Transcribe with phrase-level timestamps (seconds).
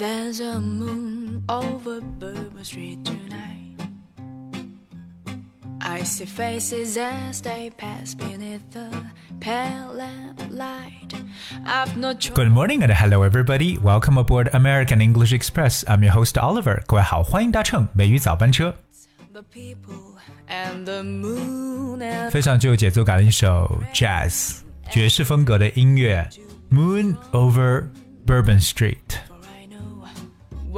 [0.00, 3.62] There's a moon over Bourbon Street tonight.
[5.80, 8.90] I see faces as they pass beneath the
[9.40, 11.14] pale lamplight.
[11.64, 12.34] I've no choice.
[12.34, 13.78] Good morning and hello everybody.
[13.78, 15.84] Welcome aboard American English Express.
[15.86, 16.82] I'm your host Oliver.
[16.86, 18.74] 各位好，欢迎搭乘美语早班车。
[19.32, 20.16] The people
[20.48, 24.58] and the moon and 非常具有节奏感的一首 jazz
[24.90, 26.28] 爵士风格的音乐《
[26.74, 27.88] Moon Over
[28.26, 28.96] Bourbon Street》。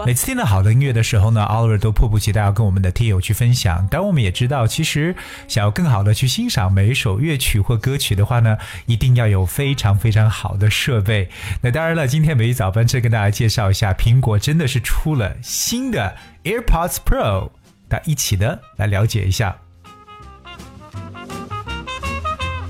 [0.06, 3.88] 每次听到好的音乐的时候呢，Oliver 都迫不及待要跟我们的听友去分享。
[3.92, 5.16] 但，我们也知道，其实
[5.48, 11.30] 想要更好的去欣赏每一首乐曲或歌曲的话呢，一定要有非常非常好的设备。
[11.62, 17.52] 那当然了，今天每一早班车跟大家介绍一下，苹果真的是出了新的 AirPods Pro，
[17.88, 19.63] 大家一起的来了解一下。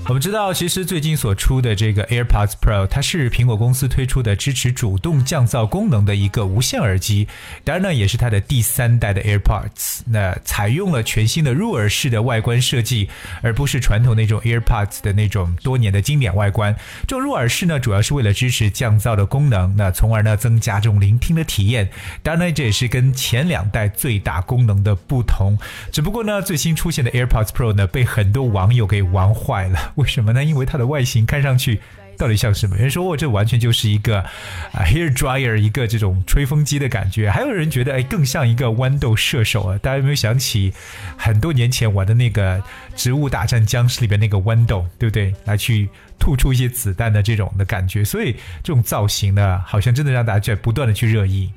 [0.06, 7.26] 我们知道，其实最近所出的这个 AirPods Pro，它是苹果公司推出的支持主动降噪功能的一个无线耳机，
[7.64, 10.02] 当然呢，也是它的第三代的 AirPods。
[10.04, 13.08] 那采用了全新的入耳式的外观设计，
[13.40, 16.76] 而不是传统那种 AirPods 的那种多年的经典外观。
[17.08, 21.88] 这种入耳式呢，主要是为了支持降噪的功能，那从而呢增加这种聆听的体验。
[22.22, 25.58] 当然呢，这也是跟前两代最大功能的不同。
[25.90, 29.92] 只不过呢，最新出现的 AirPods Pro 呢，被很多网友给玩坏了。
[29.96, 30.44] 为什么呢？
[30.44, 31.80] 因为它的外形看上去
[32.16, 32.76] 到底像什么？
[32.76, 37.30] 有人说哦，这完全就是一个啊 hair dryer，一个这种吹风机的感觉。
[37.30, 39.78] 还有人觉得哎，更像一个豌豆射手啊！
[39.78, 40.72] 大家有没有想起
[41.16, 42.58] 很多年前玩的那个
[42.94, 45.34] 《植物大战僵尸》里边那个豌豆，对不对？
[45.44, 48.04] 来去吐出一些子弹的这种的感觉。
[48.04, 51.50] 所以这种造型呢，好像真的让大家在不断的去热议。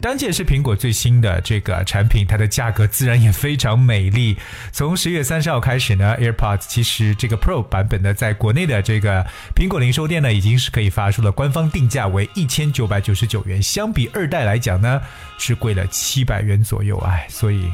[0.00, 4.36] 当届是苹果最新的这个产品，它的价格自然也非常美丽。
[4.72, 9.22] 从十月三十号开始呢，AirPods 其实这个 Pro 版本呢，在国内的这个
[9.54, 15.02] 苹果零售店呢，已经是可以发出了官方定价为一千九百九十九元，相比二代来讲呢，
[15.38, 16.98] 是贵了七百元左右。
[17.00, 17.70] 哎，所以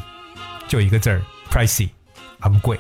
[0.67, 1.89] 就一个字儿，pricey，
[2.41, 2.77] 昂贵。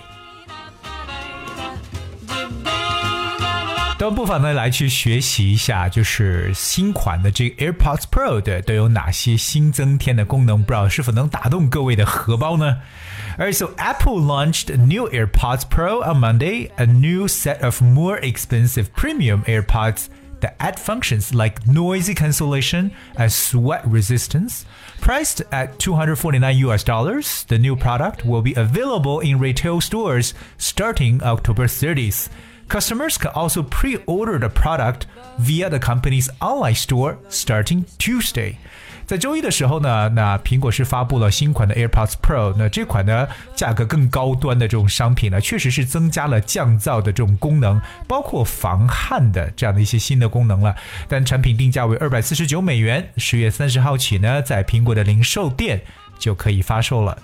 [4.05, 12.79] 那么不妨呢来去学习一下，就是新款的这个 AirPods Pro 的都有哪些新增添的功能，不知道是否能打动各位的荷包呢？
[13.37, 18.85] Alright, so Apple launched a new AirPods Pro on Monday, a new set of more expensive
[18.95, 20.07] premium AirPods
[20.39, 24.65] that add functions like noisy cancellation and sweat resistance.
[24.99, 31.21] Priced at 249 US dollars, the new product will be available in retail stores starting
[31.21, 32.29] October 30th.
[32.68, 35.06] Customers can also pre-order the product
[35.38, 38.56] via the company's online store starting Tuesday.
[39.06, 42.52] 在周一的时候呢，那苹果是发布了新款的 AirPods Pro。
[42.58, 50.74] 那这款呢，价格更高端的这种商品呢，确实是增加了降噪的这种功能，包括防汗的这样的一些新的功能了。
[51.06, 55.80] 但产品定价为二百四十九美元，十月三十号起呢，在苹果的零售店
[56.18, 57.16] 就可以发售了。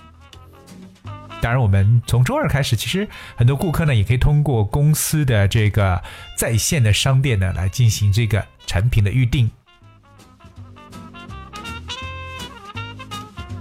[1.43, 3.05] 当然，我们从周二开始，其实
[3.35, 6.01] 很多顾客呢也可以通过公司的这个
[6.37, 9.51] 在线的商店呢来进行这个产品的预定。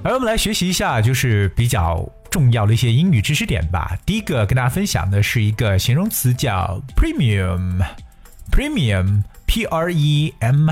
[0.05, 3.99] 而我们来学习一下，就是比较重要的一些英语知识点吧。
[4.07, 10.71] 第一个跟大家分享的是一个形容词，叫 premium，premium，p r e m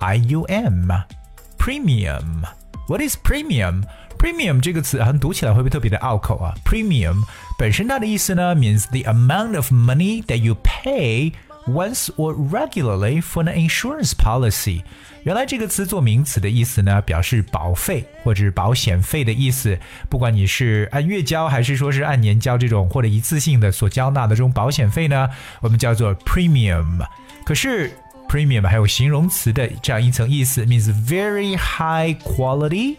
[0.00, 2.42] i u m，premium。
[2.88, 3.84] What is premium?
[4.18, 7.22] Premium 这个词好像读起来会不会特别的拗口啊？Premium
[7.56, 11.32] 本身它的意思呢，means the amount of money that you pay
[11.66, 14.82] once or regularly for an insurance policy。
[15.24, 19.78] 原来这个词做名词的意思呢，表示保费或者是保险费的意思。
[20.08, 25.28] 不管你是按月交还是说是按年交这种，或者一次性的所交纳的这种保险费呢，
[25.60, 27.06] 我们叫做 premium。
[27.44, 27.92] 可是
[28.28, 32.96] premium 还有形容词的这样一层意思，means very high quality。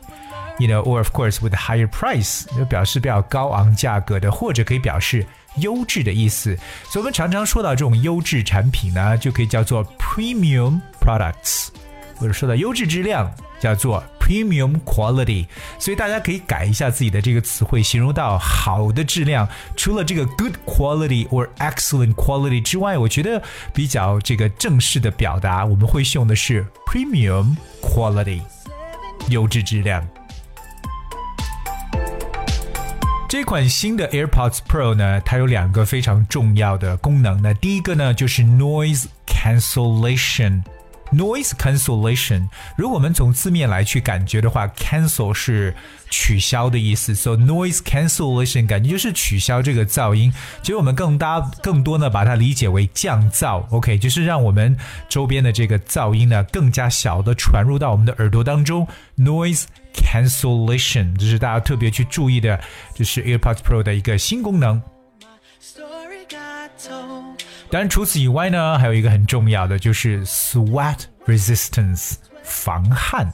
[0.59, 5.25] You know, or of course with a higher price，就表示比较高昂价格的，或者可以表示
[5.55, 6.57] 优质的意思。
[6.89, 11.69] 所以我们常常说到这种优质产品呢，就可以叫做 premium products，
[12.17, 15.47] 或者说到优质质量叫做 premium quality。
[15.79, 19.47] 所以大家可以改一下自己的这个词汇，形容到好的质量。
[19.77, 23.41] 除了这个 good quality or excellent quality 之外，我觉得
[23.73, 28.41] 比较这个正式的表达，我们会用的是 premium quality，
[29.29, 30.05] 优质质量。
[33.29, 37.39] 这款新的 AirPods Pro 呢，它有两个非常重要的功能。
[37.43, 40.63] 那第一个呢，就是 noise cancellation。
[41.13, 42.47] Noise cancellation。
[42.75, 45.75] 如果我们从字面来去感觉的话，cancel 是
[46.09, 50.33] 取消的意思，so noise cancellation 感觉就是取消这个噪音。
[50.61, 54.77] 其实我们更大更多呢，把它理解为降噪，OK，就是让我们
[55.07, 62.59] 周边的这个噪音呢更加小的传入到我们的耳朵当中，noise cancellation，这是大家特别去注意的，
[62.95, 64.81] 就是 AirPods Pro 的一个新功能。
[67.71, 73.31] 当然，除此以外呢，还有一个很重要的就是 sweat resistance 防汗。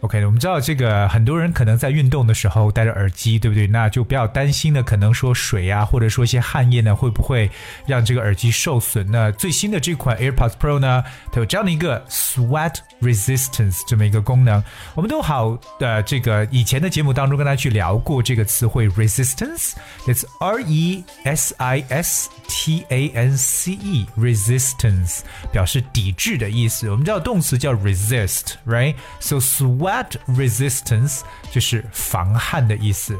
[0.00, 3.66] OK，我们知道这个很多人可能在运动的时候戴着耳机，对不对？
[3.66, 7.50] 那就比较担心的，可能说水啊，或者说一些汗液呢，会不会
[7.86, 9.10] 让这个耳机受损？
[9.10, 11.02] 那最新的这款 AirPods Pro 呢，
[11.32, 14.62] 它有这样的一个 Sweat Resistance 这么一个功能。
[14.94, 25.20] 我们都好的这个以前的节目当中跟大家去聊过这个词汇 Resistance，it's R E S I S T A N C E，Resistance
[25.50, 26.90] 表示抵制的意思。
[26.90, 31.20] 我们知道动词叫 resist，right？So sweat Sweat resistance
[31.52, 33.16] 就是防汗的意思。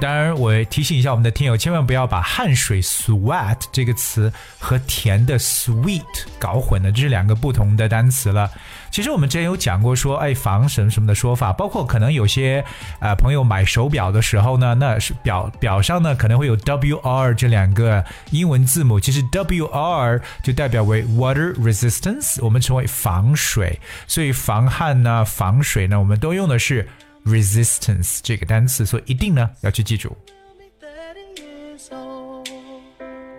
[0.00, 6.02] 当然，我提醒一下我们的听友，千万不要把汗水 sweat 这个词和甜的 sweet
[6.40, 8.50] 搞混了，这是两个不同的单词了。
[8.92, 12.64] 其实我们之前有讲过说，哎，防什么什么的说法，包括可能有些
[13.00, 26.86] 呃朋友买手表的时候呢，那是表表上呢可能会有 W R 这两个英文字母，其实 W R 就代表为 water resistance，我们称为防水，所以防汗呢、防水呢，我们都用的是。
[27.24, 30.16] resistance 这个单词，所以一定呢要去记住。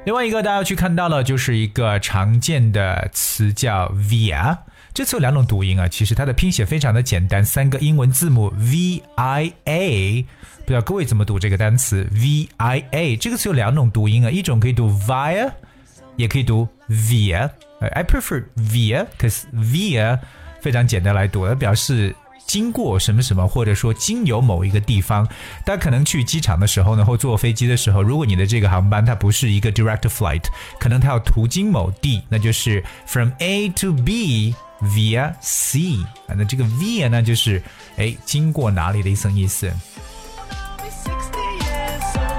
[0.06, 4.58] 另外一个大家要去看到了，就是一个常见的词叫 via，
[4.94, 10.26] 这次有两种读音啊，其实它的拼写非常的简单，三个英文字母 v i a，
[10.66, 15.50] 不知道各位怎么读这个单词 v i a，这个词有两种读音啊，一种可以读 via，
[16.18, 17.50] 也可以读 via。
[17.80, 20.20] I prefer via，cause via
[20.60, 22.14] 非常简单来读，它表示。
[22.46, 25.28] 经过什么什么，或者说经由某一个地方，
[25.66, 30.44] 大家可能去机场的时候呢，或坐飞机的时候，如果你的这个航班它不是一个 direct flight，
[30.80, 35.80] 可能它要途经某地，那就是 from A to B via C
[36.28, 37.62] 啊，那这个 via 呢就是
[37.96, 39.72] 哎经过哪里的一层意思。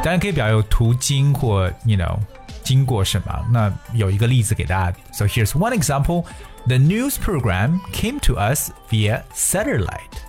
[0.03, 2.19] 当然可以表有途经或 you know
[2.63, 3.45] 经过什么。
[3.51, 6.25] 那有一个例子给大家，so here's one example。
[6.68, 10.24] The news program came to us via satellite.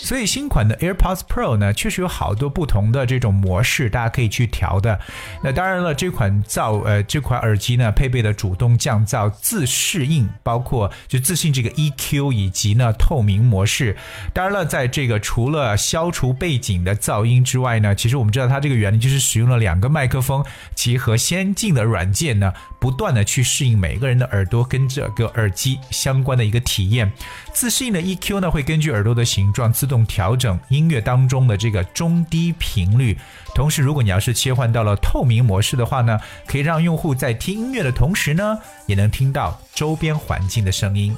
[0.00, 4.98] 所以新款的 AirPods Pro 呢，确实有好多不同的这种模式，大家可以去调的。
[5.42, 13.96] 那当然了，这款噪呃这款耳机呢，配备的主动降噪自适应，包括就自适应这个 EQ 以及呢透明模式。
[14.32, 20.44] 当然了，在这个除了消除背景的噪音之外呢，其实我们知道它这个原理就是使用了两个麦克风，
[20.76, 27.12] 其和先进的软件呢，不断的去适应每个人的耳朵跟这个耳机相关的一个体验。
[27.52, 33.18] 自适应的 EQ 呢，会根据耳朵的形状自动调整音乐当中的这个中低频率。
[33.54, 41.16] 同时，如果你要是切换到了透明模式的话呢，可以让用户在听音乐的同时呢，也能听到周边环境的声音。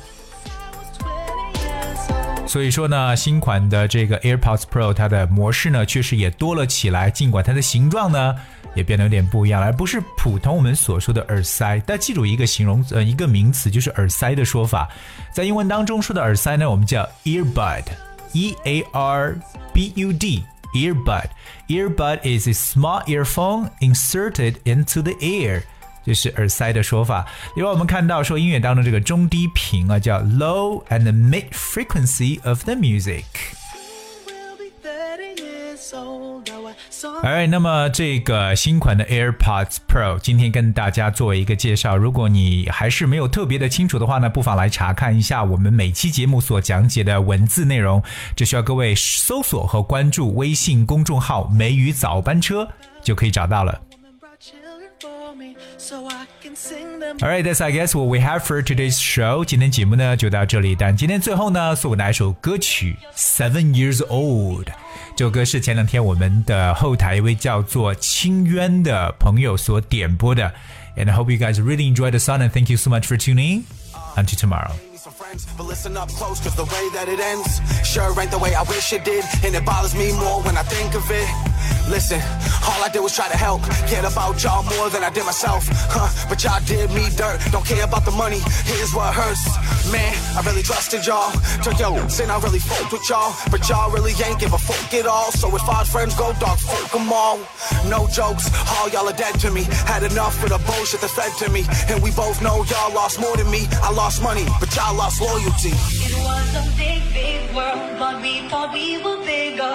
[2.47, 7.11] 所以说呢，新款的这个 AirPods Pro 它的模式呢，确实也多了起来。
[7.11, 8.37] 尽管它的形状呢。
[8.73, 11.81] 也变得有点不一样了，而不是普通我们所说的耳塞。
[11.81, 14.89] 大家记住一个形容呃一个名词，就是耳塞的说法。
[15.33, 17.83] 在英文当中说的耳塞呢，我们叫 earbud
[18.34, 19.36] earbud，e a r
[19.74, 25.63] b u d，earbud。earbud is a small earphone inserted into the ear，
[26.05, 27.25] 就是耳塞的说法。
[27.55, 33.24] 另外我们看到说音乐当中这个中低频啊，叫 low and mid frequency of the music。
[37.23, 41.97] 哎，那么这个新款的 AirPods Pro 今天跟大家做一个介绍。
[41.97, 48.02] 如果你还是没有特别的清楚的话呢，不妨来查看一下我们每期节目所讲解的文字内容。
[48.37, 52.69] 只需要各位搜索和关注微信公众号“美语早班车”
[53.02, 53.80] 就可以找到了。
[57.22, 59.44] Alright, that's I guess what we have for today's show.
[59.46, 64.65] 今天节目呢就到这里，但今天最后呢送给大家一首歌曲《Seven Years Old》。
[65.15, 70.53] 这首歌是前两天我们的后台一位叫做清渊的朋友所点播的。
[70.98, 73.63] And I hope you guys really enjoy the song and thank you so much for tuning.
[74.17, 74.72] Until tomorrow.
[75.58, 78.63] But listen up close, cause the way that it ends sure ain't the way I
[78.63, 79.25] wish it did.
[79.44, 81.49] And it bothers me more when I think of it.
[81.90, 82.23] Listen,
[82.70, 83.62] all I did was try to help.
[83.90, 85.66] Cared about y'all more than I did myself.
[85.90, 87.42] Huh, but y'all did me dirt.
[87.50, 88.38] Don't care about the money.
[88.62, 89.42] Here's what hurts.
[89.90, 91.35] Man, I really trusted y'all.
[91.66, 93.35] Took yo, sin, I really fucked with y'all.
[93.50, 95.32] But y'all really ain't give a fuck at all.
[95.32, 97.42] So if our friends go, dog, fuck them all.
[97.90, 98.47] No jokes,
[98.78, 99.66] all y'all are dead to me.
[99.90, 101.66] Had enough of the bullshit that fed to me.
[101.90, 103.66] And we both know y'all lost more than me.
[103.82, 105.75] I lost money, but y'all lost loyalty.
[105.75, 109.75] It was a big, big world, but we thought we were bigger.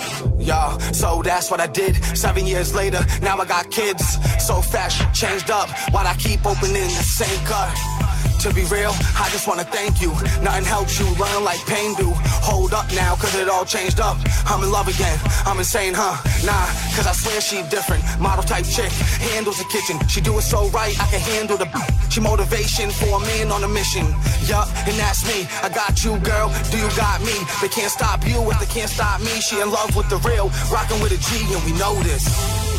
[0.41, 0.79] y'all.
[0.93, 1.95] So that's what I did.
[2.15, 4.03] Seven years later, now I got kids.
[4.45, 5.69] So fast, changed up.
[5.91, 8.10] Why'd I keep opening the same cut?
[8.41, 8.89] To be real,
[9.21, 10.09] I just wanna thank you.
[10.41, 12.09] Nothing helps you learn like pain do.
[12.41, 14.17] Hold up now, cause it all changed up.
[14.47, 15.19] I'm in love again.
[15.45, 16.17] I'm insane, huh?
[16.41, 16.65] Nah,
[16.97, 18.01] cause I swear she different.
[18.19, 18.89] Model type chick,
[19.29, 20.01] handles the kitchen.
[20.07, 21.69] She do it so right, I can handle the.
[22.09, 24.09] She motivation for a man on a mission.
[24.49, 25.45] Yup, and that's me.
[25.61, 26.49] I got you, girl.
[26.73, 27.37] Do you got me?
[27.61, 29.37] They can't stop you if they can't stop me.
[29.45, 32.25] She in love with the real, rocking with a G, and we know this.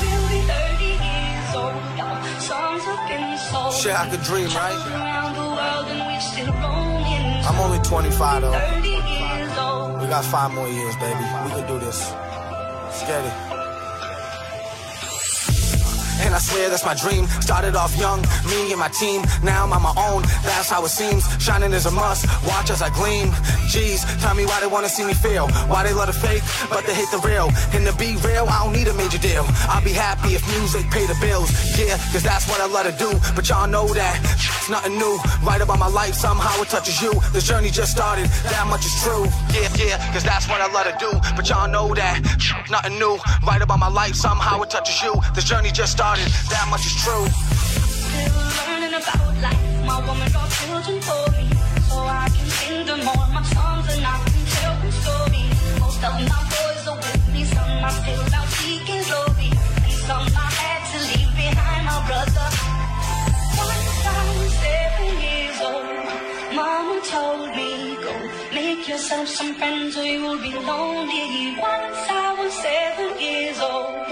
[0.02, 1.78] We'll be 30 years old.
[2.02, 3.74] Our songs have been sold.
[3.78, 5.21] Shit, I could dream, right?
[6.24, 8.52] I'm only 25 though.
[8.52, 10.00] 30 years old.
[10.00, 11.18] We got five more years, baby.
[11.44, 11.98] We can do this.
[12.92, 13.61] Steady.
[16.22, 17.26] And I swear that's my dream.
[17.40, 19.22] Started off young, me and my team.
[19.42, 21.24] Now I'm on my own, that's how it seems.
[21.42, 23.28] Shining is a must, watch as I gleam.
[23.72, 25.48] Jeez, tell me why they wanna see me fail.
[25.70, 27.50] Why they love the fake, but they hate the real.
[27.72, 29.44] And to be real, I don't need a major deal.
[29.68, 31.50] I'll be happy if music pay the bills.
[31.78, 33.10] Yeah, cause that's what I love to do.
[33.34, 35.18] But y'all know that it's nothing new.
[35.42, 37.12] Right about my life, somehow it touches you.
[37.32, 39.24] This journey just started, that much is true.
[39.56, 41.10] Yeah, yeah, cause that's what I love to do.
[41.34, 43.18] But y'all know that it's nothing new.
[43.46, 45.14] Right about my life, somehow it touches you.
[45.34, 47.24] This journey just started, that much is true.
[47.24, 48.36] Still
[48.68, 49.64] learning about life.
[49.86, 51.48] My woman brought children for me.
[51.88, 55.56] So I can sing them all my songs and I can tell them stories.
[55.80, 57.44] Most of my boys are with me.
[57.44, 59.48] Some are still out seeking glory.
[59.88, 62.48] And some I had to leave behind my brother.
[63.56, 65.86] Once I was seven years old.
[66.52, 68.12] Mama told me, go
[68.52, 71.56] make yourself some friends or you'll be lonely.
[71.56, 74.11] Once I was seven years old.